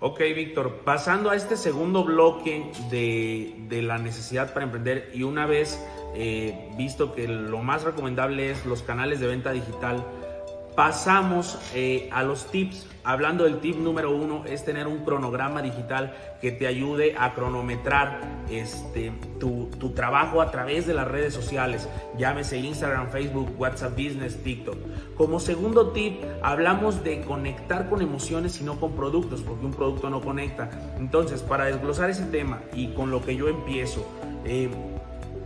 Ok, 0.00 0.20
Víctor, 0.20 0.82
pasando 0.84 1.28
a 1.28 1.34
este 1.34 1.56
segundo 1.56 2.04
bloque 2.04 2.70
de, 2.88 3.52
de, 3.68 3.82
la 3.82 3.98
necesidad 3.98 4.52
para 4.52 4.64
emprender 4.64 5.10
y 5.12 5.24
una 5.24 5.44
vez 5.44 5.84
eh, 6.14 6.70
visto 6.76 7.16
que 7.16 7.26
lo 7.26 7.58
más 7.64 7.82
recomendable 7.82 8.52
es 8.52 8.64
los 8.64 8.84
canales 8.84 9.18
de 9.18 9.26
venta 9.26 9.50
digital, 9.50 10.06
pasamos 10.78 11.58
eh, 11.74 12.08
a 12.12 12.22
los 12.22 12.52
tips. 12.52 12.86
Hablando 13.02 13.42
del 13.42 13.58
tip 13.58 13.74
número 13.78 14.12
uno 14.12 14.44
es 14.44 14.64
tener 14.64 14.86
un 14.86 15.04
cronograma 15.04 15.60
digital 15.60 16.14
que 16.40 16.52
te 16.52 16.68
ayude 16.68 17.16
a 17.18 17.34
cronometrar 17.34 18.20
este, 18.48 19.10
tu, 19.40 19.70
tu, 19.80 19.90
trabajo 19.90 20.40
a 20.40 20.52
través 20.52 20.86
de 20.86 20.94
las 20.94 21.08
redes 21.08 21.34
sociales, 21.34 21.88
llámese 22.16 22.58
Instagram, 22.58 23.08
Facebook, 23.08 23.52
WhatsApp 23.58 23.90
Business, 23.90 24.40
TikTok. 24.44 24.76
Como 25.16 25.40
segundo 25.40 25.90
tip, 25.90 26.22
hablamos 26.42 27.02
de 27.02 27.22
conectar 27.22 27.88
con 27.88 28.00
emociones 28.00 28.60
y 28.60 28.64
no 28.64 28.78
con 28.78 28.92
productos, 28.92 29.40
porque 29.40 29.66
un 29.66 29.72
producto 29.72 30.10
no 30.10 30.20
conecta. 30.20 30.70
Entonces, 30.96 31.42
para 31.42 31.64
desglosar 31.64 32.08
ese 32.08 32.26
tema 32.26 32.60
y 32.72 32.92
con 32.94 33.10
lo 33.10 33.24
que 33.24 33.34
yo 33.34 33.48
empiezo, 33.48 34.06
eh, 34.44 34.70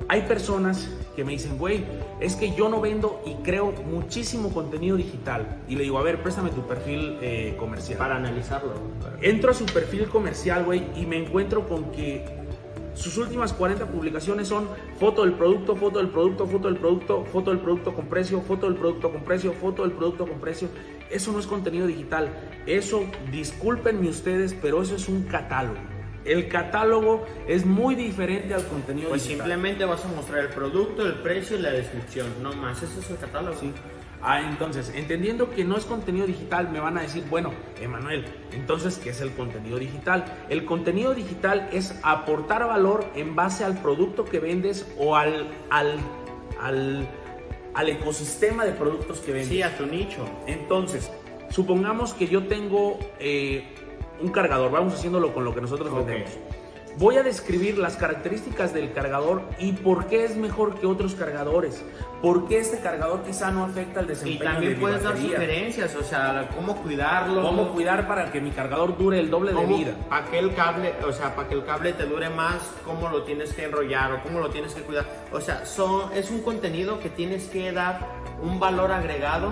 hay 0.09 0.21
personas 0.23 0.91
que 1.15 1.25
me 1.25 1.33
dicen, 1.33 1.59
güey, 1.59 1.85
es 2.21 2.37
que 2.37 2.55
yo 2.55 2.69
no 2.69 2.81
vendo 2.81 3.23
y 3.27 3.35
creo 3.43 3.73
muchísimo 3.73 4.53
contenido 4.53 4.97
digital. 4.97 5.63
Y 5.69 5.77
le 5.77 5.85
digo, 5.85 5.99
a 5.99 6.03
ver, 6.03 6.23
préstame 6.23 6.51
tu 6.51 6.67
perfil 6.67 7.19
eh, 7.21 7.57
comercial. 7.59 7.99
Para 7.99 8.17
analizarlo. 8.17 8.73
Entro 9.21 9.51
a 9.51 9.55
su 9.55 9.67
perfil 9.67 10.09
comercial, 10.09 10.65
güey, 10.65 10.85
y 10.97 11.07
me 11.07 11.17
encuentro 11.17 11.69
con 11.69 11.91
que 11.93 12.25
sus 12.95 13.17
últimas 13.17 13.53
40 13.53 13.87
publicaciones 13.87 14.49
son 14.49 14.69
foto 14.99 15.23
del 15.23 15.33
producto, 15.33 15.77
foto 15.77 15.99
del 15.99 16.09
producto, 16.09 16.47
foto 16.47 16.69
del 16.69 16.77
producto, 16.77 17.25
foto 17.25 17.51
del 17.51 17.61
producto 17.61 17.95
con 17.95 18.07
precio, 18.07 18.41
foto 18.43 18.67
del 18.67 18.77
producto 18.77 19.11
con 19.11 19.23
precio, 19.23 19.53
foto 19.53 19.83
del 19.83 19.93
producto 19.93 20.27
con 20.27 20.39
precio. 20.41 20.69
Eso 21.11 21.33
no 21.33 21.39
es 21.39 21.47
contenido 21.47 21.87
digital. 21.87 22.29
Eso, 22.67 23.05
discúlpenme 23.31 24.09
ustedes, 24.09 24.55
pero 24.55 24.83
eso 24.83 24.97
es 24.97 25.09
un 25.09 25.25
catálogo. 25.25 25.92
El 26.25 26.49
catálogo 26.49 27.27
es 27.49 27.67
muy 27.67 27.95
diferente 27.95 28.55
al 28.55 28.67
contenido 28.67 29.09
pues 29.09 29.23
digital. 29.23 29.47
simplemente 29.47 29.85
vas 29.85 30.05
a 30.05 30.09
mostrar 30.09 30.41
el 30.41 30.49
producto, 30.49 31.05
el 31.07 31.15
precio 31.15 31.57
y 31.59 31.61
la 31.61 31.71
descripción, 31.71 32.29
no 32.43 32.53
más, 32.53 32.83
eso 32.83 33.01
es 33.01 33.11
el 33.11 33.17
catálogo. 33.19 33.59
Sí. 33.59 33.73
Ah, 34.25 34.41
entonces, 34.41 34.93
entendiendo 34.95 35.51
que 35.51 35.65
no 35.65 35.77
es 35.77 35.85
contenido 35.85 36.29
digital, 36.29 36.71
me 36.71 36.79
van 36.79 36.97
a 36.97 37.03
decir, 37.03 37.25
bueno, 37.29 37.53
Emanuel, 37.81 38.25
entonces, 38.53 38.99
¿qué 38.99 39.11
es 39.11 39.21
el 39.21 39.33
contenido 39.33 39.81
digital? 39.81 40.25
El 40.49 40.65
contenido 40.65 41.13
digital 41.13 41.69
es 41.73 41.99
aportar 42.05 42.65
valor 42.69 43.05
en 43.17 43.35
base 43.35 43.65
al 43.65 43.83
producto 43.83 44.25
que 44.25 44.39
vendes 44.39 44.87
o 44.97 45.17
al, 45.17 45.49
al, 45.71 45.97
al, 46.61 47.05
al 47.75 47.89
ecosistema 47.89 48.65
de 48.65 48.71
productos 48.71 49.19
que 49.19 49.33
vendes. 49.33 49.49
Sí, 49.49 49.63
a 49.63 49.77
tu 49.77 49.87
nicho. 49.87 50.25
Entonces, 50.47 51.11
supongamos 51.51 52.15
que 52.15 52.29
yo 52.29 52.45
tengo 52.47 53.01
eh, 53.19 53.75
un 54.23 54.31
cargador, 54.31 54.71
vamos 54.71 54.95
haciéndolo 54.95 55.33
con 55.33 55.45
lo 55.45 55.55
que 55.55 55.61
nosotros 55.61 55.95
vendemos. 55.95 56.31
Voy 56.99 57.17
a 57.17 57.23
describir 57.23 57.79
las 57.79 57.97
características 57.97 58.75
del 58.75 58.93
cargador 58.93 59.43
y 59.59 59.73
por 59.73 60.09
qué 60.09 60.25
es 60.25 60.37
mejor 60.37 60.79
que 60.79 60.87
otros 60.87 61.15
cargadores. 61.15 61.83
¿Por 62.21 62.47
qué 62.47 62.59
este 62.59 62.81
cargador 62.81 63.23
quizá 63.23 63.51
no 63.51 63.65
afecta 63.65 64.03
Y 64.03 64.07
desempeño 64.07 64.45
también 64.45 64.73
de 64.73 64.77
mi 64.77 64.81
puedes 64.83 65.03
dar 65.03 65.17
sugerencias, 65.17 65.97
o 65.97 66.03
sea, 66.03 66.51
cómo 66.55 66.77
cuidarlo. 66.83 67.43
¿Cómo 67.43 67.73
cuidar 67.73 68.07
para 68.07 68.31
que 68.31 68.43
mi 68.43 68.51
cargador 68.51 68.97
dure 68.99 69.19
el 69.19 69.31
doble 69.31 69.55
de 69.55 69.67
vida? 69.67 69.95
Para 70.09 70.27
que 70.27 70.39
el 70.39 70.55
cable, 70.55 70.93
o 71.07 71.13
sea, 71.13 71.35
para 71.35 71.49
que 71.49 71.55
el 71.55 71.65
cable 71.65 71.95
te 71.95 72.05
dure 72.05 72.29
más, 72.29 72.63
cómo 72.85 73.09
lo 73.09 73.23
tienes 73.23 73.55
que 73.55 73.65
enrollar 73.65 74.13
o 74.13 74.23
cómo 74.23 74.41
lo 74.41 74.51
tienes 74.51 74.75
que 74.75 74.83
cuidar. 74.83 75.07
O 75.33 75.41
sea, 75.41 75.65
son, 75.65 76.13
es 76.13 76.31
un 76.31 76.43
contenido 76.43 77.01
que 77.01 77.09
tienes 77.09 77.47
que 77.47 77.73
dar 77.73 78.07
un 78.43 78.61
valor 78.61 78.93
agregado 78.93 79.51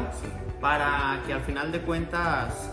para 0.60 1.22
que 1.26 1.32
al 1.32 1.40
final 1.40 1.72
de 1.72 1.80
cuentas 1.80 2.70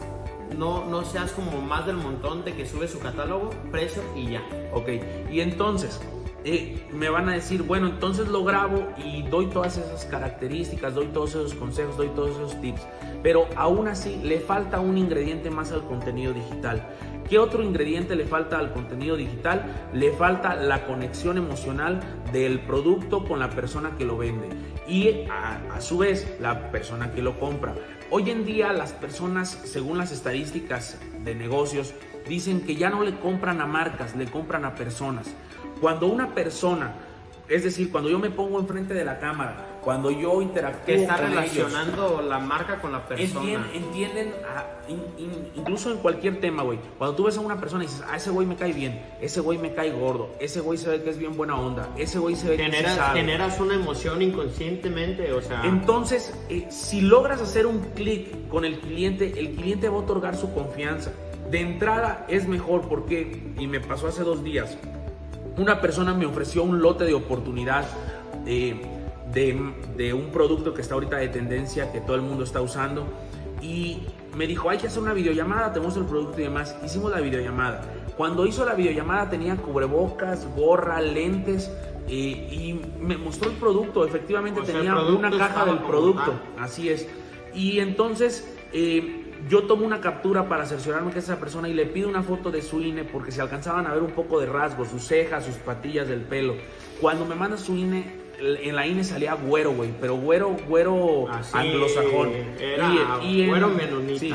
no, 0.55 0.85
no 0.85 1.03
seas 1.03 1.31
como 1.31 1.61
más 1.61 1.85
del 1.85 1.97
montón 1.97 2.45
de 2.45 2.53
que 2.53 2.65
sube 2.65 2.87
su 2.87 2.99
catálogo, 2.99 3.49
precio 3.71 4.01
y 4.15 4.31
ya. 4.31 4.43
Ok, 4.73 4.89
y 5.31 5.41
entonces 5.41 5.99
eh, 6.43 6.87
me 6.93 7.09
van 7.09 7.27
a 7.29 7.33
decir, 7.33 7.63
bueno, 7.63 7.87
entonces 7.87 8.27
lo 8.27 8.43
grabo 8.43 8.87
y 9.03 9.23
doy 9.23 9.47
todas 9.47 9.77
esas 9.77 10.05
características, 10.05 10.95
doy 10.95 11.07
todos 11.07 11.31
esos 11.31 11.53
consejos, 11.55 11.97
doy 11.97 12.07
todos 12.09 12.31
esos 12.31 12.61
tips, 12.61 12.81
pero 13.21 13.47
aún 13.55 13.87
así 13.87 14.19
le 14.23 14.39
falta 14.39 14.79
un 14.79 14.97
ingrediente 14.97 15.49
más 15.49 15.71
al 15.71 15.83
contenido 15.85 16.33
digital. 16.33 16.87
¿Qué 17.27 17.37
otro 17.37 17.61
ingrediente 17.61 18.15
le 18.15 18.25
falta 18.25 18.57
al 18.57 18.71
contenido 18.71 19.17
digital? 19.17 19.89
Le 19.93 20.13
falta 20.13 20.55
la 20.55 20.85
conexión 20.85 21.37
emocional 21.37 21.99
del 22.31 22.61
producto 22.61 23.25
con 23.25 23.39
la 23.39 23.49
persona 23.49 23.97
que 23.97 24.05
lo 24.05 24.17
vende 24.17 24.47
y 24.87 25.27
a, 25.29 25.75
a 25.75 25.81
su 25.81 25.97
vez 25.97 26.37
la 26.39 26.71
persona 26.71 27.11
que 27.11 27.21
lo 27.21 27.37
compra. 27.37 27.75
Hoy 28.09 28.29
en 28.29 28.45
día 28.45 28.71
las 28.71 28.93
personas, 28.93 29.49
según 29.65 29.97
las 29.97 30.13
estadísticas 30.13 30.97
de 31.25 31.35
negocios, 31.35 31.93
dicen 32.29 32.61
que 32.61 32.77
ya 32.77 32.89
no 32.89 33.03
le 33.03 33.19
compran 33.19 33.59
a 33.59 33.65
marcas, 33.65 34.15
le 34.15 34.27
compran 34.27 34.63
a 34.63 34.75
personas. 34.75 35.27
Cuando 35.81 36.07
una 36.07 36.33
persona, 36.33 36.95
es 37.49 37.63
decir, 37.63 37.91
cuando 37.91 38.09
yo 38.09 38.19
me 38.19 38.29
pongo 38.29 38.59
enfrente 38.59 38.93
de 38.93 39.05
la 39.05 39.19
cámara, 39.19 39.65
cuando 39.83 40.11
yo 40.11 40.41
interactúo 40.41 40.85
Que 40.85 40.95
está 41.03 41.15
con 41.15 41.25
ellos, 41.31 41.35
relacionando 41.55 42.21
la 42.21 42.39
marca 42.39 42.81
con 42.81 42.91
la 42.91 43.07
persona. 43.07 43.41
Entien- 43.41 43.63
entienden, 43.73 44.33
a- 44.45 44.89
in- 44.91 45.01
in- 45.17 45.47
incluso 45.55 45.89
en 45.91 45.97
cualquier 45.99 46.41
tema, 46.41 46.63
güey. 46.63 46.77
Cuando 46.97 47.15
tú 47.15 47.23
ves 47.23 47.37
a 47.37 47.39
una 47.41 47.57
persona 47.57 47.85
y 47.85 47.87
dices, 47.87 48.03
a 48.09 48.17
ese 48.17 48.31
güey 48.31 48.45
me 48.45 48.57
cae 48.57 48.73
bien, 48.73 49.01
ese 49.21 49.39
güey 49.39 49.57
me 49.57 49.73
cae 49.73 49.91
gordo, 49.91 50.29
ese 50.41 50.59
güey 50.59 50.77
se 50.77 50.89
ve 50.89 51.01
que 51.03 51.09
es 51.09 51.17
bien 51.17 51.37
buena 51.37 51.57
onda, 51.57 51.87
ese 51.97 52.19
güey 52.19 52.35
se 52.35 52.49
ve 52.49 52.57
que 52.57 52.65
sí 52.65 52.71
generas, 52.71 52.95
sabe". 52.97 53.19
generas 53.21 53.59
una 53.61 53.75
emoción 53.75 54.21
inconscientemente, 54.21 55.31
o 55.31 55.41
sea, 55.41 55.61
Entonces, 55.65 56.33
eh, 56.49 56.67
si 56.69 56.99
logras 57.01 57.41
hacer 57.41 57.65
un 57.65 57.79
clic 57.95 58.47
con 58.49 58.65
el 58.65 58.79
cliente, 58.79 59.39
el 59.39 59.51
cliente 59.55 59.87
va 59.87 59.95
a 59.95 59.99
otorgar 59.99 60.35
su 60.35 60.53
confianza. 60.53 61.11
De 61.49 61.61
entrada 61.61 62.25
es 62.27 62.45
mejor 62.45 62.89
porque, 62.89 63.53
y 63.57 63.67
me 63.67 63.79
pasó 63.79 64.07
hace 64.07 64.23
dos 64.23 64.43
días, 64.43 64.77
una 65.57 65.81
persona 65.81 66.13
me 66.13 66.25
ofreció 66.25 66.63
un 66.63 66.81
lote 66.81 67.03
de 67.05 67.13
oportunidad 67.13 67.85
eh, 68.45 68.81
de, 69.33 69.73
de 69.95 70.13
un 70.13 70.27
producto 70.31 70.73
que 70.73 70.81
está 70.81 70.93
ahorita 70.93 71.17
de 71.17 71.27
tendencia, 71.29 71.91
que 71.91 71.99
todo 72.01 72.15
el 72.15 72.21
mundo 72.21 72.43
está 72.43 72.61
usando, 72.61 73.05
y 73.61 74.03
me 74.35 74.45
dijo, 74.45 74.69
hay 74.69 74.77
que 74.77 74.87
hacer 74.87 75.01
una 75.01 75.13
videollamada, 75.13 75.73
te 75.73 75.79
muestro 75.79 76.03
el 76.03 76.09
producto 76.09 76.39
y 76.39 76.43
demás. 76.43 76.75
Hicimos 76.85 77.11
la 77.11 77.19
videollamada. 77.19 77.81
Cuando 78.15 78.45
hizo 78.45 78.63
la 78.65 78.75
videollamada 78.75 79.29
tenía 79.29 79.55
cubrebocas, 79.57 80.47
gorra, 80.55 81.01
lentes. 81.01 81.71
eh, 82.07 82.47
y 82.51 82.81
me 83.01 83.17
mostró 83.17 83.49
el 83.49 83.57
producto, 83.57 84.05
efectivamente 84.05 84.61
tenía 84.61 84.93
producto 84.93 85.27
una 85.27 85.37
caja 85.37 85.65
del 85.65 85.79
producto, 85.79 86.33
así 86.59 86.89
es. 86.89 87.07
Y 87.53 87.79
entonces 87.79 88.47
eh, 88.73 89.16
yo 89.49 89.63
tomo 89.63 89.85
una 89.85 90.01
captura 90.01 90.47
para 90.49 90.65
cerciorarme 90.65 91.11
que 91.11 91.19
es 91.19 91.25
esa 91.25 91.39
persona 91.39 91.69
y 91.69 91.73
le 91.73 91.85
pido 91.85 92.09
una 92.09 92.23
foto 92.23 92.51
de 92.51 92.61
su 92.61 92.81
INE 92.81 93.03
porque 93.03 93.31
se 93.31 93.41
alcanzaban 93.41 93.87
a 93.87 93.93
ver 93.93 94.03
un 94.03 94.11
poco 94.11 94.39
de 94.39 94.45
rasgos, 94.47 94.89
sus 94.89 95.03
cejas, 95.03 95.45
sus 95.45 95.55
patillas 95.55 96.07
del 96.07 96.21
pelo. 96.21 96.55
Cuando 97.01 97.25
me 97.25 97.35
manda 97.35 97.57
su 97.57 97.75
INE, 97.75 98.05
en 98.39 98.75
la 98.75 98.85
INE 98.85 99.03
salía 99.03 99.33
güero, 99.35 99.71
güey, 99.73 99.91
pero 99.99 100.15
güero, 100.17 100.55
güero 100.67 101.27
Así, 101.29 101.57
anglosajón. 101.57 102.31
era 102.59 103.19
güero 103.19 103.69
menonita. 103.69 104.19
sí. 104.19 104.33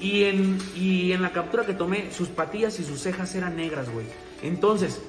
Y 0.00 0.24
en, 0.24 0.58
y 0.74 1.12
en 1.12 1.22
la 1.22 1.30
captura 1.30 1.64
que 1.64 1.74
tomé, 1.74 2.10
sus 2.10 2.26
patillas 2.26 2.80
y 2.80 2.84
sus 2.84 3.00
cejas 3.00 3.32
eran 3.36 3.54
negras, 3.54 3.88
güey. 3.88 4.04
Entonces, 4.42 5.00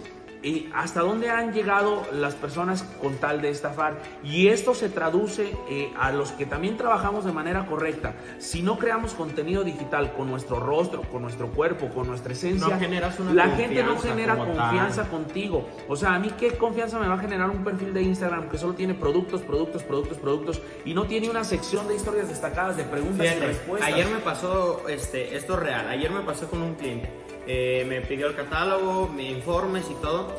¿hasta 0.73 1.01
dónde 1.01 1.29
han 1.29 1.53
llegado 1.53 2.05
las 2.11 2.35
personas 2.35 2.83
con 3.01 3.15
tal 3.15 3.41
de 3.41 3.49
estafar? 3.49 4.01
Y 4.23 4.47
esto 4.47 4.75
se 4.75 4.89
traduce 4.89 5.55
eh, 5.69 5.91
a 5.97 6.11
los 6.11 6.31
que 6.31 6.45
también 6.45 6.77
trabajamos 6.77 7.23
de 7.25 7.31
manera 7.31 7.65
correcta. 7.65 8.13
Si 8.39 8.61
no 8.61 8.77
creamos 8.77 9.13
contenido 9.13 9.63
digital 9.63 10.13
con 10.13 10.29
nuestro 10.29 10.59
rostro, 10.59 11.03
con 11.03 11.21
nuestro 11.21 11.47
cuerpo, 11.47 11.89
con 11.89 12.07
nuestra 12.07 12.33
esencia, 12.33 12.67
No 12.67 13.33
la 13.33 13.49
gente 13.49 13.83
no 13.83 13.97
genera 13.97 14.35
confianza 14.37 15.03
tal. 15.03 15.11
contigo. 15.11 15.67
O 15.87 15.95
sea, 15.95 16.13
a 16.15 16.19
mí 16.19 16.31
qué 16.37 16.51
confianza 16.57 16.99
me 16.99 17.07
va 17.07 17.15
a 17.15 17.19
generar 17.19 17.49
un 17.49 17.63
perfil 17.63 17.93
de 17.93 18.01
Instagram 18.01 18.49
que 18.49 18.57
solo 18.57 18.73
tiene 18.73 18.93
productos, 18.93 19.41
productos, 19.41 19.83
productos, 19.83 20.17
productos 20.17 20.61
y 20.85 20.93
no 20.93 21.05
tiene 21.05 21.29
una 21.29 21.43
sección 21.43 21.87
de 21.87 21.95
historias 21.95 22.27
destacadas 22.27 22.77
de 22.77 22.83
preguntas 22.83 23.25
y 23.25 23.39
respuestas. 23.39 23.93
ayer 23.93 24.07
me 24.07 24.19
pasó, 24.19 24.87
este, 24.89 25.35
esto 25.35 25.53
es 25.53 25.59
real, 25.59 25.87
ayer 25.87 26.11
me 26.11 26.21
pasó 26.21 26.49
con 26.49 26.61
un 26.61 26.75
cliente. 26.75 27.22
Eh, 27.47 27.85
me 27.87 28.01
pidió 28.01 28.27
el 28.27 28.35
catálogo, 28.35 29.07
me 29.09 29.29
informes 29.29 29.85
y 29.89 29.95
todo. 30.01 30.33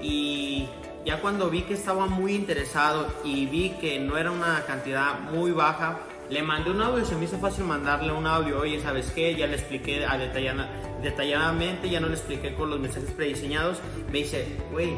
Y 0.00 0.68
ya 1.04 1.20
cuando 1.20 1.50
vi 1.50 1.62
que 1.62 1.74
estaba 1.74 2.06
muy 2.06 2.34
interesado 2.34 3.08
y 3.24 3.46
vi 3.46 3.70
que 3.80 3.98
no 3.98 4.16
era 4.16 4.30
una 4.30 4.64
cantidad 4.66 5.20
muy 5.20 5.50
baja, 5.52 5.98
le 6.30 6.42
mandé 6.42 6.70
un 6.70 6.82
audio, 6.82 7.04
se 7.06 7.16
me 7.16 7.24
hizo 7.24 7.38
fácil 7.38 7.64
mandarle 7.64 8.12
un 8.12 8.26
audio. 8.26 8.60
Oye, 8.60 8.80
¿sabes 8.80 9.10
qué? 9.12 9.34
Ya 9.34 9.46
le 9.46 9.54
expliqué 9.54 10.04
a 10.04 10.18
detallada- 10.18 10.68
detalladamente, 11.02 11.88
ya 11.88 12.00
no 12.00 12.08
le 12.08 12.14
expliqué 12.14 12.54
con 12.54 12.68
los 12.70 12.78
mensajes 12.78 13.10
prediseñados. 13.12 13.78
Me 14.12 14.18
dice, 14.18 14.46
güey, 14.70 14.92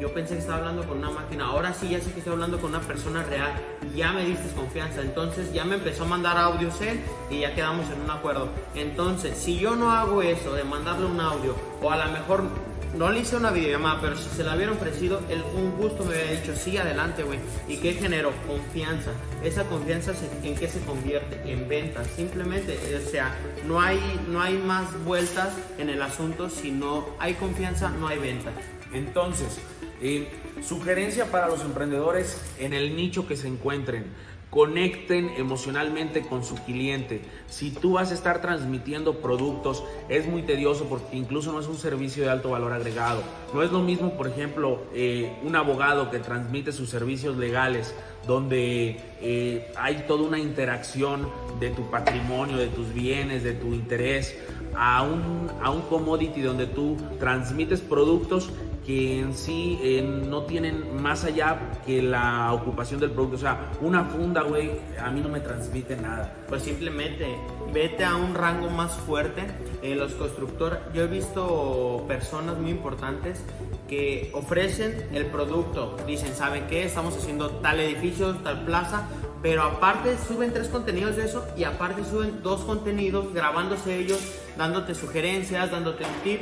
yo 0.00 0.12
pensé 0.12 0.34
que 0.34 0.40
estaba 0.40 0.58
hablando 0.58 0.84
con 0.86 0.98
una 0.98 1.10
máquina, 1.10 1.46
ahora 1.46 1.72
sí 1.72 1.88
ya 1.88 2.00
sé 2.00 2.12
que 2.12 2.18
estoy 2.18 2.32
hablando 2.32 2.58
con 2.60 2.70
una 2.70 2.80
persona 2.80 3.22
real, 3.22 3.52
ya 3.94 4.12
me 4.12 4.24
diste 4.24 4.48
confianza, 4.54 5.00
entonces 5.00 5.52
ya 5.52 5.64
me 5.64 5.76
empezó 5.76 6.04
a 6.04 6.06
mandar 6.06 6.36
audios 6.36 6.80
él 6.80 7.00
y 7.30 7.40
ya 7.40 7.54
quedamos 7.54 7.86
en 7.90 8.02
un 8.02 8.10
acuerdo. 8.10 8.48
Entonces, 8.74 9.36
si 9.36 9.58
yo 9.58 9.76
no 9.76 9.90
hago 9.90 10.22
eso 10.22 10.52
de 10.54 10.64
mandarle 10.64 11.06
un 11.06 11.20
audio, 11.20 11.54
o 11.80 11.90
a 11.90 11.96
lo 11.96 12.12
mejor 12.12 12.44
no 12.96 13.10
le 13.10 13.20
hice 13.20 13.36
una 13.36 13.50
videollamada, 13.50 14.00
pero 14.00 14.16
si 14.16 14.28
se 14.30 14.42
la 14.42 14.56
hubiera 14.56 14.72
ofrecido, 14.72 15.20
él 15.28 15.42
un 15.54 15.76
gusto 15.76 16.04
me 16.04 16.10
hubiera 16.10 16.30
dicho, 16.32 16.54
sí, 16.56 16.78
adelante, 16.78 17.22
güey. 17.22 17.38
¿Y 17.68 17.76
qué 17.76 17.92
generó? 17.92 18.32
Confianza. 18.46 19.10
Esa 19.44 19.64
confianza 19.64 20.12
en 20.42 20.56
qué 20.56 20.68
se 20.68 20.80
convierte? 20.80 21.40
En 21.50 21.68
ventas. 21.68 22.06
Simplemente, 22.16 22.78
o 22.96 23.10
sea, 23.10 23.34
no 23.66 23.80
hay, 23.80 24.00
no 24.28 24.40
hay 24.40 24.56
más 24.56 24.86
vueltas 25.04 25.50
en 25.78 25.90
el 25.90 26.00
asunto. 26.00 26.48
Si 26.48 26.70
no 26.70 27.06
hay 27.18 27.34
confianza, 27.34 27.90
no 27.90 28.08
hay 28.08 28.18
venta. 28.18 28.50
Entonces, 28.92 29.58
sugerencia 30.62 31.30
para 31.30 31.48
los 31.48 31.62
emprendedores 31.62 32.40
en 32.58 32.72
el 32.72 32.96
nicho 32.96 33.26
que 33.26 33.36
se 33.36 33.48
encuentren 33.48 34.04
conecten 34.50 35.32
emocionalmente 35.36 36.22
con 36.22 36.44
su 36.44 36.54
cliente. 36.54 37.20
Si 37.46 37.70
tú 37.70 37.94
vas 37.94 38.10
a 38.10 38.14
estar 38.14 38.40
transmitiendo 38.40 39.18
productos, 39.18 39.84
es 40.08 40.26
muy 40.26 40.42
tedioso 40.42 40.86
porque 40.88 41.16
incluso 41.16 41.52
no 41.52 41.60
es 41.60 41.66
un 41.66 41.76
servicio 41.76 42.24
de 42.24 42.30
alto 42.30 42.50
valor 42.50 42.72
agregado. 42.72 43.22
No 43.52 43.62
es 43.62 43.72
lo 43.72 43.82
mismo, 43.82 44.16
por 44.16 44.28
ejemplo, 44.28 44.84
eh, 44.94 45.30
un 45.42 45.56
abogado 45.56 46.10
que 46.10 46.20
transmite 46.20 46.72
sus 46.72 46.88
servicios 46.88 47.36
legales, 47.36 47.94
donde 48.26 48.98
eh, 49.20 49.72
hay 49.76 50.04
toda 50.08 50.26
una 50.26 50.38
interacción 50.38 51.28
de 51.60 51.70
tu 51.70 51.90
patrimonio, 51.90 52.56
de 52.56 52.68
tus 52.68 52.94
bienes, 52.94 53.42
de 53.42 53.52
tu 53.52 53.74
interés, 53.74 54.38
a 54.74 55.02
un, 55.02 55.50
a 55.62 55.70
un 55.70 55.82
commodity 55.82 56.40
donde 56.40 56.66
tú 56.66 56.96
transmites 57.18 57.80
productos 57.80 58.50
que 58.86 59.18
en 59.18 59.34
sí 59.34 59.78
eh, 59.82 60.00
no 60.00 60.42
tienen 60.42 61.02
más 61.02 61.24
allá 61.24 61.58
que 61.84 62.00
la 62.00 62.52
ocupación 62.52 63.00
del 63.00 63.10
producto. 63.10 63.36
O 63.36 63.40
sea, 63.40 63.72
una 63.80 64.04
funda, 64.04 64.42
güey, 64.42 64.70
a 65.02 65.10
mí 65.10 65.20
no 65.20 65.28
me 65.28 65.40
transmite 65.40 65.96
nada. 65.96 66.32
Pues 66.48 66.62
simplemente 66.62 67.36
vete 67.74 68.04
a 68.04 68.14
un 68.14 68.34
rango 68.34 68.70
más 68.70 68.92
fuerte. 68.92 69.42
En 69.82 69.98
los 69.98 70.12
constructores, 70.12 70.78
yo 70.94 71.02
he 71.02 71.06
visto 71.08 72.04
personas 72.06 72.58
muy 72.58 72.70
importantes 72.70 73.42
que 73.88 74.30
ofrecen 74.32 75.08
el 75.12 75.26
producto. 75.26 75.96
Dicen, 76.06 76.34
¿saben 76.34 76.68
qué? 76.68 76.84
Estamos 76.84 77.16
haciendo 77.16 77.50
tal 77.50 77.80
edificio, 77.80 78.36
tal 78.36 78.64
plaza. 78.64 79.08
Pero 79.42 79.62
aparte 79.62 80.16
suben 80.16 80.52
tres 80.52 80.68
contenidos 80.68 81.16
de 81.16 81.24
eso 81.24 81.44
y 81.56 81.64
aparte 81.64 82.04
suben 82.04 82.42
dos 82.42 82.62
contenidos 82.62 83.34
grabándose 83.34 83.98
ellos, 83.98 84.20
dándote 84.56 84.94
sugerencias, 84.94 85.70
dándote 85.70 86.04
un 86.04 86.22
tip 86.22 86.40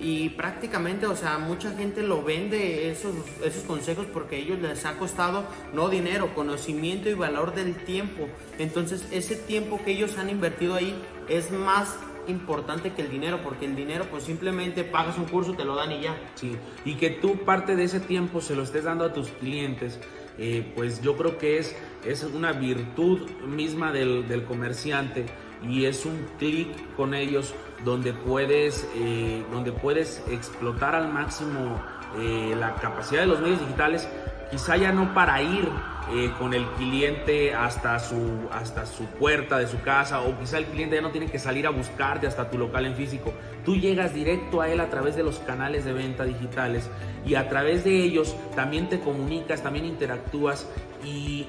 y 0.00 0.30
prácticamente, 0.30 1.06
o 1.06 1.14
sea, 1.14 1.38
mucha 1.38 1.72
gente 1.72 2.02
lo 2.02 2.22
vende 2.22 2.90
esos, 2.90 3.14
esos 3.44 3.64
consejos 3.64 4.06
porque 4.10 4.36
a 4.36 4.38
ellos 4.38 4.58
les 4.58 4.86
ha 4.86 4.96
costado 4.96 5.44
no 5.74 5.90
dinero, 5.90 6.34
conocimiento 6.34 7.10
y 7.10 7.14
valor 7.14 7.54
del 7.54 7.74
tiempo. 7.76 8.26
Entonces, 8.58 9.06
ese 9.12 9.36
tiempo 9.36 9.78
que 9.84 9.92
ellos 9.92 10.16
han 10.16 10.30
invertido 10.30 10.74
ahí 10.74 10.94
es 11.28 11.50
más 11.50 11.98
importante 12.26 12.92
que 12.92 13.02
el 13.02 13.10
dinero, 13.10 13.40
porque 13.42 13.66
el 13.66 13.76
dinero 13.76 14.06
pues 14.10 14.24
simplemente 14.24 14.84
pagas 14.84 15.18
un 15.18 15.24
curso, 15.24 15.52
te 15.52 15.64
lo 15.64 15.74
dan 15.74 15.92
y 15.92 16.00
ya. 16.00 16.16
Sí, 16.34 16.56
y 16.84 16.94
que 16.94 17.10
tú 17.10 17.44
parte 17.44 17.76
de 17.76 17.84
ese 17.84 18.00
tiempo 18.00 18.40
se 18.40 18.56
lo 18.56 18.62
estés 18.62 18.84
dando 18.84 19.04
a 19.04 19.12
tus 19.12 19.28
clientes, 19.28 20.00
eh, 20.38 20.72
pues 20.74 21.02
yo 21.02 21.16
creo 21.16 21.36
que 21.36 21.58
es, 21.58 21.76
es 22.06 22.22
una 22.24 22.52
virtud 22.52 23.28
misma 23.46 23.92
del, 23.92 24.26
del 24.28 24.44
comerciante 24.44 25.26
y 25.68 25.84
es 25.84 26.06
un 26.06 26.26
clic 26.38 26.68
con 26.96 27.14
ellos 27.14 27.54
donde 27.84 28.12
puedes, 28.12 28.88
eh, 28.96 29.42
donde 29.50 29.72
puedes 29.72 30.22
explotar 30.30 30.94
al 30.94 31.12
máximo 31.12 31.80
eh, 32.18 32.54
la 32.58 32.74
capacidad 32.76 33.22
de 33.22 33.26
los 33.26 33.40
medios 33.40 33.60
digitales, 33.60 34.08
quizá 34.50 34.76
ya 34.76 34.92
no 34.92 35.14
para 35.14 35.40
ir 35.42 35.68
eh, 36.12 36.32
con 36.38 36.54
el 36.54 36.66
cliente 36.72 37.54
hasta 37.54 37.98
su, 38.00 38.48
hasta 38.50 38.84
su 38.84 39.04
puerta 39.04 39.58
de 39.58 39.68
su 39.68 39.80
casa 39.80 40.22
o 40.22 40.36
quizá 40.40 40.58
el 40.58 40.64
cliente 40.64 40.96
ya 40.96 41.02
no 41.02 41.10
tiene 41.10 41.28
que 41.28 41.38
salir 41.38 41.66
a 41.68 41.70
buscarte 41.70 42.26
hasta 42.26 42.50
tu 42.50 42.58
local 42.58 42.84
en 42.86 42.96
físico. 42.96 43.32
Tú 43.64 43.76
llegas 43.76 44.12
directo 44.12 44.60
a 44.60 44.68
él 44.68 44.80
a 44.80 44.90
través 44.90 45.14
de 45.14 45.22
los 45.22 45.38
canales 45.38 45.84
de 45.84 45.92
venta 45.92 46.24
digitales 46.24 46.90
y 47.24 47.36
a 47.36 47.48
través 47.48 47.84
de 47.84 48.02
ellos 48.02 48.34
también 48.56 48.88
te 48.88 48.98
comunicas, 48.98 49.62
también 49.62 49.84
interactúas 49.84 50.66
y 51.04 51.46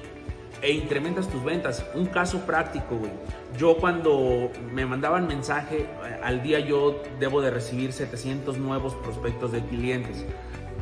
e 0.62 0.72
incrementas 0.72 1.28
tus 1.28 1.44
ventas. 1.44 1.84
Un 1.94 2.06
caso 2.06 2.46
práctico, 2.46 2.96
güey. 2.96 3.10
Yo 3.58 3.76
cuando 3.76 4.50
me 4.72 4.86
mandaban 4.86 5.26
mensaje, 5.26 5.80
eh, 5.80 6.20
al 6.22 6.42
día 6.42 6.60
yo 6.60 7.02
debo 7.18 7.42
de 7.42 7.50
recibir 7.50 7.92
700 7.92 8.56
nuevos 8.58 8.94
prospectos 8.94 9.52
de 9.52 9.60
clientes. 9.64 10.24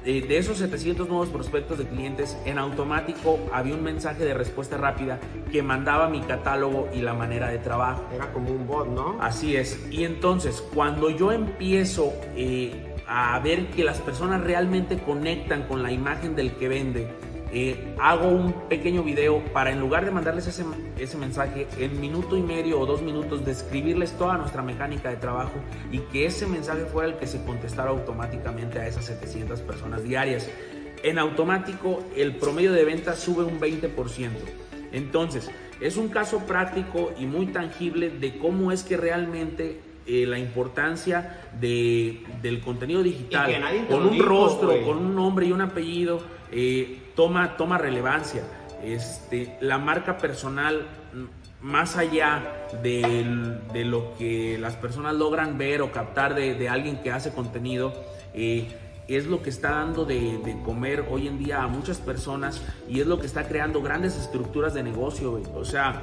Eh, 0.05 0.25
de 0.27 0.38
esos 0.38 0.56
700 0.59 1.09
nuevos 1.09 1.29
prospectos 1.29 1.77
de 1.77 1.87
clientes, 1.87 2.37
en 2.47 2.59
automático 2.59 3.38
había 3.53 3.75
un 3.75 3.82
mensaje 3.82 4.25
de 4.25 4.32
respuesta 4.32 4.79
rápida 4.79 5.19
que 5.53 5.62
mandaba 5.62 6.09
mi 6.09 6.21
catálogo 6.21 6.88
y 6.94 7.00
la 7.00 7.12
manera 7.12 7.49
de 7.49 7.59
trabajo. 7.59 8.05
Era 8.15 8.33
como 8.33 8.50
un 8.50 8.67
bot, 8.67 8.88
¿no? 8.88 9.19
Así 9.21 9.56
es. 9.56 9.79
Y 9.91 10.05
entonces, 10.05 10.62
cuando 10.75 11.11
yo 11.11 11.33
empiezo 11.33 12.15
eh, 12.35 12.94
a 13.06 13.38
ver 13.41 13.67
que 13.69 13.85
las 13.85 13.99
personas 13.99 14.43
realmente 14.43 14.99
conectan 14.99 15.65
con 15.65 15.83
la 15.83 15.93
imagen 15.93 16.35
del 16.35 16.53
que 16.53 16.69
vende, 16.69 17.09
eh, 17.52 17.94
hago 17.99 18.29
un 18.29 18.52
pequeño 18.69 19.02
video 19.02 19.43
para 19.52 19.70
en 19.70 19.81
lugar 19.81 20.05
de 20.05 20.12
mandarles 20.12 20.47
ese, 20.47 20.64
ese 20.99 21.17
mensaje 21.17 21.67
en 21.79 22.00
minuto 22.00 22.37
y 22.37 22.43
medio 22.43 22.79
o 22.79 22.87
dos 22.87 23.02
minutos 23.02 23.44
describirles 23.44 24.12
toda 24.12 24.38
nuestra 24.38 24.62
mecánica 24.62 25.11
de 25.11 25.17
trabajo 25.17 25.55
y 25.91 25.99
que 25.99 26.26
ese 26.26 26.47
mensaje 26.47 26.85
fuera 26.85 27.08
el 27.08 27.17
que 27.17 27.26
se 27.26 27.43
contestara 27.44 27.91
automáticamente 27.91 28.79
a 28.79 28.87
esas 28.87 29.06
700 29.06 29.61
personas 29.62 30.05
diarias. 30.05 30.49
En 31.02 31.19
automático 31.19 32.05
el 32.17 32.37
promedio 32.37 32.73
de 32.73 32.85
ventas 32.85 33.19
sube 33.19 33.43
un 33.43 33.58
20%. 33.58 34.31
Entonces, 34.93 35.50
es 35.81 35.97
un 35.97 36.08
caso 36.08 36.41
práctico 36.41 37.12
y 37.19 37.26
muy 37.26 37.47
tangible 37.47 38.11
de 38.11 38.38
cómo 38.38 38.70
es 38.70 38.82
que 38.82 38.97
realmente 38.97 39.81
eh, 40.06 40.26
la 40.26 40.38
importancia 40.38 41.41
de, 41.61 42.25
del 42.43 42.61
contenido 42.61 43.02
digital 43.02 43.52
con 43.88 44.06
un 44.06 44.19
rostro, 44.19 44.82
con 44.82 44.99
un 44.99 45.14
nombre 45.14 45.47
y 45.47 45.52
un 45.52 45.61
apellido, 45.61 46.20
eh, 46.50 47.12
toma, 47.14 47.56
toma 47.56 47.79
relevancia. 47.79 48.43
Este, 48.82 49.56
la 49.61 49.79
marca 49.79 50.17
personal, 50.17 50.87
más 51.61 51.97
allá 51.97 52.67
de, 52.82 53.85
lo 53.85 54.14
que 54.17 54.58
las 54.58 54.76
personas 54.76 55.14
logran 55.14 55.58
ver 55.58 55.82
o 55.82 55.93
captar 55.93 56.35
de, 56.35 56.69
alguien 56.69 57.02
que 57.02 57.11
hace 57.11 57.31
contenido, 57.32 57.93
eh, 58.32 58.69
es 59.06 59.26
lo 59.26 59.43
que 59.43 59.50
está 59.50 59.73
dando 59.73 60.05
de, 60.05 60.56
comer 60.64 61.05
hoy 61.11 61.29
en 61.29 61.38
día 61.38 61.62
a 61.62 61.67
muchas 61.67 61.99
personas 61.99 62.62
y 62.88 63.00
es 63.00 63.06
lo 63.06 63.19
que 63.19 63.26
está 63.26 63.49
creando 63.49 63.82
grandes 63.82 64.17
estructuras 64.17 64.73
de 64.73 64.82
negocio. 64.82 65.43
O 65.55 65.64
sea, 65.64 66.02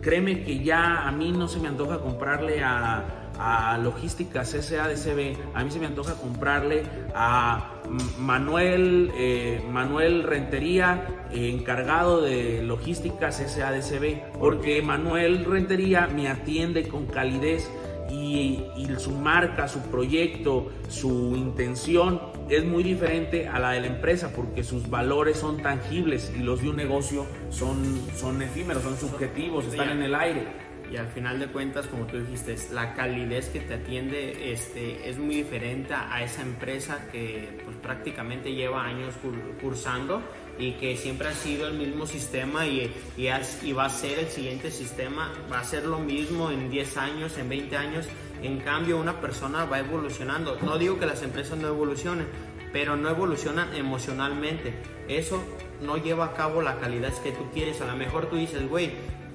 créeme 0.00 0.42
que 0.42 0.62
ya 0.62 1.06
a 1.06 1.12
mí 1.12 1.32
no 1.32 1.48
se 1.48 1.60
me 1.60 1.68
antoja 1.68 2.00
comprarle 2.00 2.62
a, 2.62 3.19
a 3.40 3.78
Logísticas 3.78 4.50
SADCB, 4.50 5.54
a 5.54 5.64
mí 5.64 5.70
se 5.70 5.78
me 5.78 5.86
antoja 5.86 6.14
comprarle 6.14 6.82
a 7.14 7.72
Manuel, 8.18 9.10
eh, 9.16 9.62
Manuel 9.70 10.24
Rentería, 10.24 11.06
encargado 11.32 12.20
de 12.20 12.62
Logísticas 12.62 13.36
SADCB, 13.38 14.38
porque 14.38 14.82
Manuel 14.82 15.46
Rentería 15.46 16.06
me 16.06 16.28
atiende 16.28 16.86
con 16.86 17.06
calidez 17.06 17.70
y, 18.10 18.62
su 18.98 19.12
marca, 19.12 19.68
su 19.68 19.80
proyecto, 19.82 20.70
su 20.88 21.34
intención 21.36 22.20
es 22.50 22.64
muy 22.64 22.82
diferente 22.82 23.48
a 23.48 23.58
la 23.58 23.70
de 23.70 23.80
la 23.80 23.86
empresa 23.86 24.32
porque 24.34 24.64
sus 24.64 24.90
valores 24.90 25.38
son 25.38 25.62
tangibles 25.62 26.30
y 26.36 26.40
los 26.40 26.60
de 26.60 26.68
un 26.68 26.76
negocio 26.76 27.24
son, 27.48 27.78
son 28.16 28.42
efímeros, 28.42 28.82
son 28.82 28.98
subjetivos, 28.98 29.64
están 29.64 29.90
en 29.90 30.02
el 30.02 30.14
aire 30.14 30.69
y 30.90 30.96
al 30.96 31.06
final 31.08 31.38
de 31.38 31.46
cuentas, 31.46 31.86
como 31.86 32.06
tú 32.06 32.18
dijiste, 32.18 32.56
la 32.72 32.94
calidez 32.94 33.48
que 33.48 33.60
te 33.60 33.74
atiende 33.74 34.52
este, 34.52 35.08
es 35.08 35.18
muy 35.18 35.36
diferente 35.36 35.94
a 35.94 36.22
esa 36.22 36.42
empresa 36.42 37.06
que 37.12 37.60
pues, 37.64 37.76
prácticamente 37.76 38.52
lleva 38.52 38.84
años 38.84 39.14
cursando 39.60 40.20
y 40.58 40.72
que 40.72 40.96
siempre 40.96 41.28
ha 41.28 41.34
sido 41.34 41.68
el 41.68 41.74
mismo 41.74 42.06
sistema 42.06 42.66
y, 42.66 42.92
y, 43.16 43.28
y, 43.62 43.72
va 43.72 43.84
a 43.84 43.88
ser 43.88 44.18
el 44.18 44.28
siguiente 44.28 44.70
sistema, 44.70 45.32
va 45.50 45.60
a 45.60 45.64
ser 45.64 45.86
lo 45.86 45.98
mismo 45.98 46.50
en 46.50 46.68
10 46.70 46.96
años, 46.96 47.38
en 47.38 47.48
20 47.48 47.76
años. 47.76 48.06
En 48.42 48.58
cambio, 48.58 48.98
una 48.98 49.20
persona 49.20 49.64
va 49.64 49.78
evolucionando. 49.78 50.58
No 50.62 50.76
digo 50.76 50.98
que 50.98 51.06
las 51.06 51.22
empresas 51.22 51.58
no 51.58 51.68
evolucionen, 51.68 52.26
pero 52.72 52.96
no 52.96 53.08
evolucionan 53.08 53.74
emocionalmente. 53.74 54.74
Eso 55.08 55.42
no 55.80 55.96
lleva 55.96 56.26
a 56.26 56.32
cabo 56.34 56.62
la 56.62 56.78
calidad 56.78 57.12
que 57.22 57.32
tú 57.32 57.50
quieres. 57.52 57.80
A 57.80 57.86
lo 57.86 57.96
mejor 57.96 58.26
tú 58.26 58.36
dices, 58.36 58.68
güey, 58.68 58.92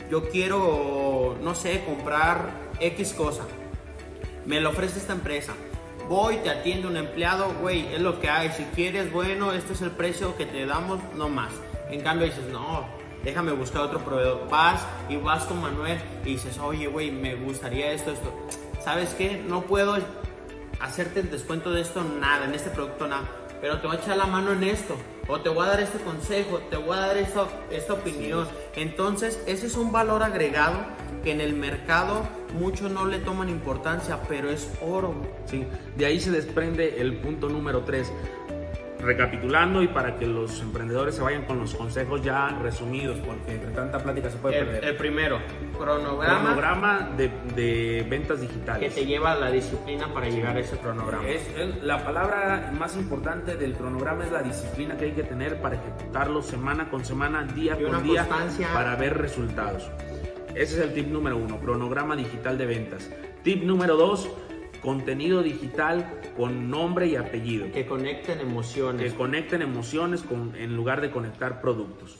yo 0.09 0.29
quiero, 0.29 1.37
no 1.41 1.55
sé, 1.55 1.83
comprar 1.85 2.49
X 2.79 3.13
cosa. 3.13 3.43
Me 4.45 4.61
lo 4.61 4.69
ofrece 4.69 4.99
esta 4.99 5.13
empresa. 5.13 5.53
Voy, 6.07 6.37
te 6.37 6.51
atiende 6.51 6.87
un 6.87 6.97
empleado, 6.97 7.51
güey, 7.61 7.93
es 7.93 7.99
lo 7.99 8.19
que 8.19 8.29
hay. 8.29 8.49
Si 8.51 8.63
quieres, 8.75 9.11
bueno, 9.11 9.53
este 9.53 9.73
es 9.73 9.81
el 9.81 9.91
precio 9.91 10.37
que 10.37 10.45
te 10.45 10.65
damos, 10.65 10.99
no 11.15 11.29
más. 11.29 11.51
En 11.89 12.01
cambio 12.01 12.27
dices, 12.27 12.45
no, 12.51 12.85
déjame 13.23 13.51
buscar 13.53 13.81
otro 13.81 13.99
proveedor. 13.99 14.47
Vas 14.49 14.85
y 15.09 15.17
vas 15.17 15.45
con 15.45 15.61
Manuel 15.61 15.97
y 16.23 16.33
dices, 16.33 16.59
oye, 16.59 16.87
güey, 16.87 17.11
me 17.11 17.35
gustaría 17.35 17.91
esto, 17.91 18.11
esto. 18.11 18.31
¿Sabes 18.83 19.15
qué? 19.17 19.43
No 19.47 19.61
puedo 19.61 19.97
hacerte 20.79 21.21
el 21.21 21.31
descuento 21.31 21.71
de 21.71 21.81
esto, 21.81 22.03
nada, 22.03 22.45
en 22.45 22.53
este 22.53 22.69
producto, 22.69 23.07
nada. 23.07 23.29
Pero 23.61 23.79
te 23.79 23.87
voy 23.87 23.95
a 23.95 23.99
echar 23.99 24.17
la 24.17 24.25
mano 24.25 24.51
en 24.51 24.63
esto 24.63 24.95
o 25.27 25.39
te 25.39 25.49
voy 25.49 25.65
a 25.65 25.69
dar 25.69 25.79
este 25.79 25.97
consejo, 25.99 26.59
te 26.69 26.77
voy 26.77 26.95
a 26.97 27.01
dar 27.01 27.17
esta, 27.17 27.47
esta 27.71 27.93
opinión. 27.93 28.47
Entonces, 28.75 29.41
ese 29.47 29.67
es 29.67 29.75
un 29.75 29.91
valor 29.91 30.21
agregado 30.23 30.77
que 31.23 31.31
en 31.31 31.41
el 31.41 31.53
mercado 31.53 32.27
muchos 32.53 32.91
no 32.91 33.05
le 33.05 33.19
toman 33.19 33.49
importancia, 33.49 34.19
pero 34.27 34.49
es 34.49 34.69
oro. 34.81 35.15
Sí, 35.45 35.65
de 35.97 36.05
ahí 36.05 36.19
se 36.19 36.31
desprende 36.31 37.01
el 37.01 37.17
punto 37.17 37.49
número 37.49 37.83
3 37.83 38.11
recapitulando 39.05 39.81
y 39.81 39.87
para 39.87 40.17
que 40.17 40.25
los 40.25 40.59
emprendedores 40.61 41.15
se 41.15 41.21
vayan 41.21 41.43
con 41.43 41.59
los 41.59 41.75
consejos 41.75 42.21
ya 42.21 42.49
resumidos, 42.61 43.17
porque 43.19 43.53
entre 43.53 43.71
tanta 43.71 43.99
plática 43.99 44.29
se 44.29 44.37
puede 44.37 44.59
el, 44.59 44.65
perder. 44.65 44.85
El 44.85 44.95
primero, 44.97 45.39
cronograma. 45.77 46.41
Cronograma 46.41 47.09
de, 47.15 47.31
de, 47.55 48.05
ventas 48.09 48.41
digitales. 48.41 48.93
Que 48.93 49.01
te 49.01 49.07
lleva 49.07 49.33
a 49.33 49.35
la 49.35 49.51
disciplina 49.51 50.13
para 50.13 50.27
llegar 50.27 50.57
a 50.57 50.59
ese 50.59 50.77
cronograma. 50.77 51.27
Es, 51.27 51.47
la 51.83 52.03
palabra 52.03 52.71
más 52.77 52.95
importante 52.97 53.55
del 53.55 53.73
cronograma 53.73 54.25
es 54.25 54.31
la 54.31 54.41
disciplina 54.41 54.97
que 54.97 55.05
hay 55.05 55.11
que 55.11 55.23
tener 55.23 55.61
para 55.61 55.75
ejecutarlo 55.75 56.41
semana 56.41 56.89
con 56.89 57.05
semana, 57.05 57.43
día 57.43 57.77
con 57.77 58.03
día, 58.03 58.27
para 58.73 58.95
ver 58.95 59.17
resultados. 59.17 59.89
Ese 60.55 60.77
es 60.77 60.79
el 60.79 60.93
tip 60.93 61.07
número 61.07 61.37
uno, 61.37 61.59
cronograma 61.59 62.15
digital 62.15 62.57
de 62.57 62.65
ventas. 62.65 63.11
Tip 63.43 63.63
número 63.63 63.97
dos, 63.97 64.29
contenido 64.85 65.41
digital 65.41 66.21
con 66.37 66.69
nombre 66.69 67.07
y 67.07 67.15
apellido. 67.15 67.71
Que 67.71 67.87
conecten 67.87 68.39
emociones. 68.39 69.11
Que 69.11 69.17
conecten 69.17 69.63
emociones 69.63 70.21
con, 70.21 70.55
en 70.55 70.75
lugar 70.75 71.01
de 71.01 71.09
conectar 71.09 71.59
productos. 71.59 72.17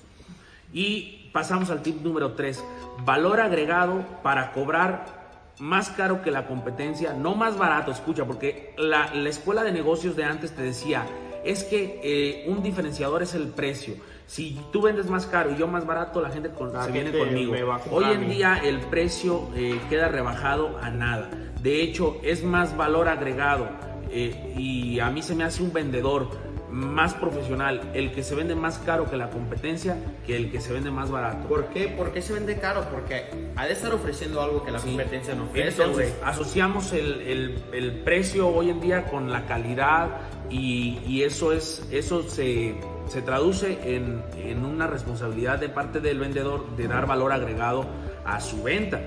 Y 0.74 1.30
pasamos 1.32 1.70
al 1.70 1.84
tip 1.84 2.02
número 2.02 2.34
3. 2.34 2.62
Valor 3.06 3.40
agregado 3.40 4.04
para 4.24 4.52
cobrar 4.52 5.26
más 5.60 5.90
caro 5.90 6.22
que 6.22 6.32
la 6.32 6.48
competencia, 6.48 7.14
no 7.14 7.36
más 7.36 7.58
barato, 7.58 7.92
escucha, 7.92 8.26
porque 8.26 8.74
la, 8.78 9.14
la 9.14 9.30
escuela 9.30 9.64
de 9.64 9.72
negocios 9.72 10.18
de 10.18 10.26
antes 10.26 10.54
te 10.54 10.64
decía, 10.64 11.06
es 11.46 11.64
que 11.64 12.02
eh, 12.04 12.46
un 12.48 12.62
diferenciador 12.64 13.24
es 13.24 13.36
el 13.36 13.48
precio. 13.50 13.96
Si 14.28 14.60
tú 14.74 14.82
vendes 14.82 15.06
más 15.08 15.28
caro 15.28 15.52
y 15.52 15.58
yo 15.58 15.68
más 15.68 15.86
barato, 15.86 16.20
la 16.20 16.32
gente 16.32 16.50
se 16.50 16.92
viene 16.92 17.18
conmigo. 17.18 17.54
Hoy 17.92 18.06
en 18.06 18.28
día 18.28 18.60
el 18.64 18.80
precio 18.80 19.50
eh, 19.56 19.80
queda 19.88 20.08
rebajado 20.08 20.80
a 20.82 20.90
nada. 20.90 21.30
De 21.66 21.82
hecho, 21.82 22.20
es 22.22 22.44
más 22.44 22.78
valor 22.78 23.08
agregado 23.08 23.68
eh, 24.12 24.54
y 24.56 25.00
a 25.00 25.10
mí 25.10 25.24
se 25.24 25.34
me 25.34 25.44
hace 25.44 25.64
un 25.64 25.74
vendedor 25.74 26.30
más 26.70 27.16
profesional 27.16 27.90
el 27.96 28.12
que 28.12 28.22
se 28.22 28.36
vende 28.36 28.54
más 28.54 28.78
caro 28.78 29.10
que 29.10 29.18
la 29.18 29.32
competencia 29.32 29.98
que 30.28 30.36
el 30.36 30.52
que 30.52 30.62
se 30.62 30.74
vende 30.74 30.92
más 30.92 31.10
barato. 31.10 31.48
¿Por 31.48 31.70
qué? 31.70 31.88
¿Por 31.88 32.12
qué 32.12 32.22
se 32.22 32.34
vende 32.34 32.60
caro? 32.60 32.86
Porque 32.92 33.32
ha 33.56 33.66
de 33.66 33.74
estar 33.74 33.92
ofreciendo 33.96 34.44
algo 34.44 34.64
que 34.64 34.70
la 34.70 34.80
competencia 34.80 35.34
no 35.34 35.46
ofrece. 35.46 35.82
Entonces, 35.82 36.14
asociamos 36.24 36.94
el, 36.94 37.64
el, 37.74 37.94
precio 38.04 38.48
hoy 38.48 38.70
en 38.70 38.80
día 38.80 39.06
con 39.06 39.32
la 39.32 39.48
calidad 39.48 40.10
y, 40.52 41.00
y 41.08 41.24
eso, 41.24 41.52
es, 41.52 41.88
eso 41.90 42.30
se, 42.30 42.76
se 43.08 43.24
traduce 43.24 43.80
en, 43.96 44.22
en 44.38 44.64
una 44.66 44.86
responsabilidad 44.86 45.58
de 45.58 45.70
parte 45.70 46.00
del 46.00 46.20
vendedor 46.20 46.76
de 46.76 46.88
dar 46.88 47.08
valor 47.08 47.32
agregado 47.32 47.88
a 48.24 48.40
su 48.40 48.62
venta. 48.62 49.02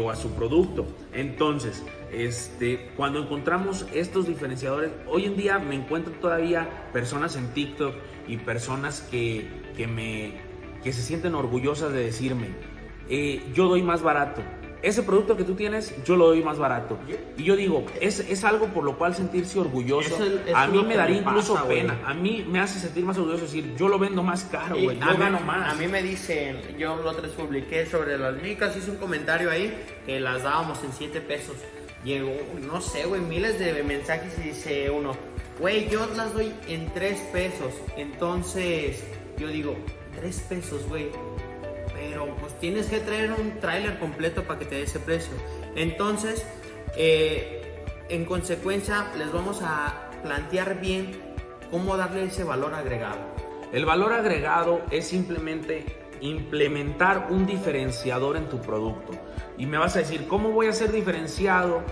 O 0.00 0.10
a 0.10 0.16
su 0.16 0.32
producto. 0.32 0.84
Entonces, 1.12 1.84
este, 2.12 2.90
cuando 2.96 3.20
encontramos 3.20 3.86
estos 3.94 4.26
diferenciadores, 4.26 4.90
hoy 5.06 5.26
en 5.26 5.36
día 5.36 5.58
me 5.58 5.76
encuentro 5.76 6.12
todavía 6.14 6.68
personas 6.92 7.36
en 7.36 7.48
TikTok 7.54 7.94
y 8.26 8.36
personas 8.38 9.00
que, 9.10 9.48
que, 9.76 9.86
me, 9.86 10.34
que 10.82 10.92
se 10.92 11.02
sienten 11.02 11.36
orgullosas 11.36 11.92
de 11.92 12.04
decirme, 12.04 12.48
eh, 13.08 13.44
yo 13.54 13.68
doy 13.68 13.82
más 13.82 14.02
barato, 14.02 14.42
ese 14.82 15.02
producto 15.02 15.36
que 15.36 15.44
tú 15.44 15.54
tienes, 15.54 15.94
yo 16.04 16.16
lo 16.16 16.28
doy 16.28 16.42
más 16.42 16.58
barato. 16.58 16.98
Y 17.36 17.44
yo 17.44 17.56
digo, 17.56 17.84
es, 18.00 18.20
es 18.20 18.44
algo 18.44 18.66
por 18.68 18.84
lo 18.84 18.96
cual 18.98 19.14
sentirse 19.14 19.58
orgulloso. 19.58 20.16
a 20.54 20.66
mí 20.66 20.82
me 20.82 20.96
daría 20.96 21.18
incluso 21.18 21.66
pena. 21.66 21.98
A 22.04 22.14
mí 22.14 22.44
me 22.48 22.60
hace 22.60 22.78
sentir 22.78 23.04
más 23.04 23.16
orgulloso 23.18 23.44
decir, 23.44 23.74
yo 23.76 23.88
lo 23.88 23.98
vendo 23.98 24.22
más 24.22 24.44
caro, 24.44 24.76
güey. 24.76 24.98
Yo 24.98 25.16
gano 25.18 25.40
más. 25.40 25.72
A 25.72 25.74
mí 25.74 25.88
me 25.88 26.02
dicen, 26.02 26.60
yo 26.78 26.96
lo 26.96 27.10
otro 27.10 27.28
publiqué 27.30 27.86
sobre 27.86 28.18
las 28.18 28.40
micas, 28.40 28.76
hice 28.76 28.90
un 28.90 28.96
comentario 28.96 29.50
ahí 29.50 29.76
que 30.04 30.20
las 30.20 30.42
dábamos 30.42 30.82
en 30.84 30.92
7 30.92 31.20
pesos. 31.20 31.56
Llegó, 32.04 32.32
no 32.60 32.80
sé, 32.80 33.04
güey, 33.06 33.20
miles 33.20 33.58
de 33.58 33.82
mensajes 33.82 34.38
y 34.38 34.48
dice 34.48 34.90
uno, 34.90 35.16
güey, 35.58 35.88
yo 35.88 36.06
las 36.14 36.32
doy 36.34 36.52
en 36.68 36.92
3 36.92 37.20
pesos. 37.32 37.72
Entonces, 37.96 39.02
yo 39.38 39.48
digo, 39.48 39.76
3 40.20 40.40
pesos, 40.48 40.88
güey 40.88 41.08
pero 42.16 42.34
pues 42.36 42.58
tienes 42.58 42.86
que 42.86 42.98
traer 43.00 43.30
un 43.30 43.60
tráiler 43.60 43.98
completo 43.98 44.44
para 44.44 44.58
que 44.58 44.64
te 44.64 44.76
dé 44.76 44.82
ese 44.84 44.98
precio. 44.98 45.34
Entonces, 45.74 46.46
eh, 46.96 47.84
en 48.08 48.24
consecuencia, 48.24 49.08
les 49.18 49.30
vamos 49.30 49.60
a 49.62 50.08
plantear 50.22 50.80
bien 50.80 51.10
cómo 51.70 51.94
darle 51.98 52.24
ese 52.24 52.42
valor 52.42 52.72
agregado. 52.72 53.18
El 53.70 53.84
valor 53.84 54.14
agregado 54.14 54.80
es 54.90 55.06
simplemente 55.06 55.84
implementar 56.22 57.26
un 57.28 57.44
diferenciador 57.44 58.38
en 58.38 58.46
tu 58.46 58.62
producto. 58.62 59.12
Y 59.58 59.66
me 59.66 59.76
vas 59.76 59.94
a 59.96 59.98
decir, 59.98 60.26
¿cómo 60.26 60.52
voy 60.52 60.68
a 60.68 60.72
ser 60.72 60.92
diferenciado? 60.92 61.82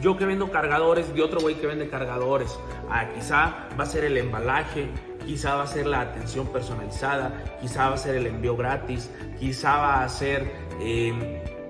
Yo 0.00 0.16
que 0.16 0.24
vendo 0.24 0.52
cargadores 0.52 1.12
de 1.12 1.20
otro 1.20 1.40
güey 1.40 1.56
que 1.56 1.66
vende 1.66 1.88
cargadores. 1.88 2.56
Ah, 2.88 3.08
quizá 3.12 3.66
va 3.76 3.82
a 3.82 3.86
ser 3.86 4.04
el 4.04 4.18
embalaje, 4.18 4.86
quizá 5.26 5.56
va 5.56 5.64
a 5.64 5.66
ser 5.66 5.86
la 5.86 6.00
atención 6.00 6.46
personalizada, 6.48 7.32
quizá 7.60 7.88
va 7.88 7.94
a 7.94 7.98
ser 7.98 8.16
el 8.16 8.26
envío 8.26 8.56
gratis, 8.56 9.10
quizá 9.38 9.76
va 9.76 10.04
a 10.04 10.08
ser 10.08 10.50
em, 10.80 11.20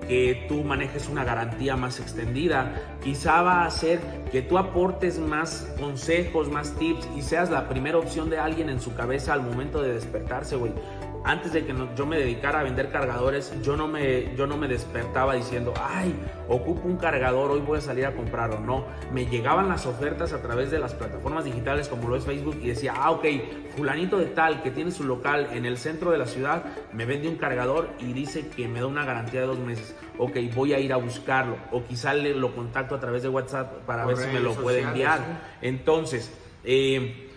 que 0.07 0.45
tú 0.47 0.63
manejes 0.63 1.09
una 1.09 1.23
garantía 1.23 1.75
más 1.75 1.99
extendida, 1.99 2.73
quizá 3.03 3.41
va 3.41 3.65
a 3.65 3.71
ser 3.71 3.99
que 4.31 4.41
tú 4.41 4.57
aportes 4.57 5.19
más 5.19 5.67
consejos, 5.79 6.49
más 6.49 6.71
tips 6.75 7.07
y 7.15 7.21
seas 7.21 7.49
la 7.49 7.67
primera 7.67 7.97
opción 7.97 8.29
de 8.29 8.37
alguien 8.37 8.69
en 8.69 8.79
su 8.79 8.93
cabeza 8.93 9.33
al 9.33 9.41
momento 9.41 9.81
de 9.81 9.93
despertarse, 9.93 10.55
güey 10.55 10.73
antes 11.25 11.53
de 11.53 11.65
que 11.65 11.73
yo 11.95 12.05
me 12.05 12.19
dedicara 12.19 12.59
a 12.59 12.63
vender 12.63 12.91
cargadores, 12.91 13.51
yo 13.63 13.75
no, 13.75 13.87
me, 13.87 14.35
yo 14.35 14.45
no 14.45 14.57
me 14.57 14.67
despertaba 14.67 15.33
diciendo, 15.33 15.73
ay, 15.81 16.15
ocupo 16.47 16.87
un 16.87 16.97
cargador, 16.97 17.49
hoy 17.49 17.61
voy 17.61 17.79
a 17.79 17.81
salir 17.81 18.05
a 18.05 18.13
comprarlo. 18.13 18.59
No, 18.59 18.85
me 19.11 19.25
llegaban 19.25 19.67
las 19.67 19.87
ofertas 19.87 20.33
a 20.33 20.41
través 20.43 20.69
de 20.69 20.77
las 20.77 20.93
plataformas 20.93 21.45
digitales 21.45 21.87
como 21.87 22.07
lo 22.07 22.15
es 22.15 22.25
Facebook 22.25 22.59
y 22.61 22.67
decía, 22.67 22.93
ah, 22.95 23.09
ok, 23.09 23.25
fulanito 23.75 24.19
de 24.19 24.27
tal 24.27 24.61
que 24.61 24.69
tiene 24.69 24.91
su 24.91 25.03
local 25.03 25.49
en 25.51 25.65
el 25.65 25.77
centro 25.77 26.11
de 26.11 26.19
la 26.19 26.27
ciudad, 26.27 26.63
me 26.93 27.05
vende 27.05 27.27
un 27.27 27.37
cargador 27.37 27.89
y 27.99 28.13
dice 28.13 28.47
que 28.47 28.67
me 28.67 28.79
da 28.79 28.85
una 28.85 29.03
garantía 29.03 29.41
de 29.41 29.47
dos 29.47 29.59
meses. 29.59 29.95
Ok, 30.19 30.37
voy 30.53 30.73
a 30.73 30.79
ir 30.79 30.93
a 30.93 30.97
buscarlo. 30.97 31.57
O 31.71 31.83
quizá 31.83 32.13
le, 32.13 32.35
lo 32.35 32.53
contacto 32.53 32.93
a 32.93 32.99
través 32.99 33.23
de 33.23 33.29
WhatsApp 33.29 33.83
para 33.85 34.05
ver 34.05 34.17
si 34.17 34.27
me 34.27 34.39
lo 34.39 34.53
puede 34.53 34.81
enviar. 34.81 35.19
Entonces, 35.61 36.31
eh, 36.63 37.31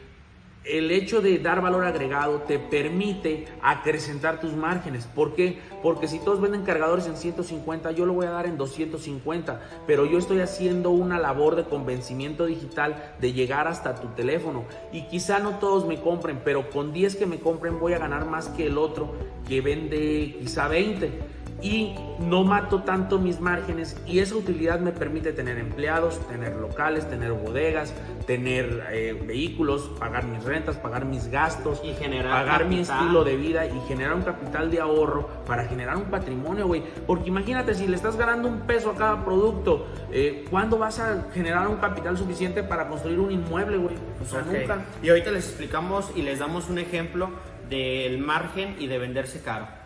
el 0.69 0.91
hecho 0.91 1.21
de 1.21 1.39
dar 1.39 1.63
valor 1.63 1.85
agregado 1.85 2.43
te 2.43 2.59
permite 2.59 3.47
acrecentar 3.63 4.41
tus 4.41 4.53
márgenes. 4.55 5.07
¿Por 5.07 5.35
qué? 5.35 5.59
Porque 5.83 6.09
si 6.09 6.19
todos 6.19 6.41
venden 6.41 6.63
cargadores 6.63 7.07
en 7.07 7.17
150, 7.17 7.91
yo 7.93 8.05
lo 8.05 8.13
voy 8.13 8.27
a 8.27 8.31
dar 8.31 8.47
en 8.47 8.59
250, 8.59 9.61
pero 9.87 10.05
yo 10.05 10.19
estoy 10.19 10.41
haciendo 10.41 10.91
una 10.91 11.19
labor 11.19 11.57
de 11.57 11.65
convencimiento 11.65 12.47
digital 12.47 13.15
de 13.21 13.33
llegar 13.33 13.67
hasta 13.67 13.95
tu 13.95 14.09
teléfono. 14.09 14.65
Y 14.93 15.07
quizá 15.09 15.39
no 15.39 15.59
todos 15.59 15.87
me 15.87 16.01
compren, 16.01 16.41
pero 16.45 16.71
con 16.71 16.93
10 16.93 17.17
que 17.17 17.27
me 17.27 17.39
compren 17.39 17.81
voy 17.81 17.95
a 17.95 17.99
ganar 17.99 18.27
más 18.27 18.49
que 18.49 18.67
el 18.67 18.79
otro 18.79 19.15
que 19.49 19.61
vende 19.61 20.37
quizá 20.41 20.69
20 20.69 21.38
y 21.61 21.95
no 22.21 22.45
mato 22.45 22.83
tanto 22.83 23.19
mis 23.19 23.41
márgenes 23.41 23.97
y 24.07 24.21
esa 24.21 24.37
utilidad 24.37 24.81
me 24.81 24.93
permite 24.93 25.33
tener 25.33 25.59
empleados, 25.59 26.19
tener 26.29 26.55
locales, 26.57 27.09
tener 27.09 27.33
bodegas, 27.33 27.93
tener 28.27 28.87
eh, 28.93 29.21
vehículos, 29.27 29.91
pagar 29.99 30.25
mis 30.25 30.45
rentas, 30.45 30.77
pagar 30.77 31.05
mis 31.05 31.29
gastos, 31.29 31.81
y 31.83 31.95
generar 31.95 32.45
pagar 32.45 32.67
mi 32.67 32.81
estilo 32.81 33.25
de 33.25 33.37
vida 33.37 33.67
y 33.67 33.81
generar 33.89 34.15
un 34.15 34.23
capital 34.23 34.71
de 34.71 34.81
ahorro 34.81 35.29
para 35.47 35.65
generar 35.65 35.97
un 35.97 36.05
patrimonio, 36.05 36.67
güey. 36.67 36.83
Porque 37.07 37.29
imagínate, 37.29 37.75
si 37.75 37.87
le 37.87 37.97
estás 37.97 38.17
ganando 38.17 38.49
un 38.49 38.61
peso 38.61 38.91
a 38.91 38.95
cada 38.95 39.25
producto, 39.25 39.87
eh, 40.13 40.45
¿cuándo 40.51 40.79
vas 40.79 41.01
a 41.01 41.29
generar 41.33 41.67
un 41.69 41.77
capital 41.77 42.17
suficiente 42.17 42.63
para 42.63 42.89
construir 42.89 43.19
un 43.19 43.33
inmueble, 43.33 43.79
güey? 43.79 43.97
O 44.23 44.31
sea, 44.31 44.43
nunca. 44.43 44.85
Y 45.03 45.09
ahorita 45.09 45.31
les 45.31 45.47
explicamos 45.47 46.11
y 46.15 46.23
les 46.23 46.39
damos 46.39 46.69
un 46.69 46.79
ejemplo 46.79 47.31
del 47.69 48.19
margen 48.19 48.77
y 48.79 48.87
de 48.87 48.99
venderse 48.99 49.41
caro. 49.41 49.78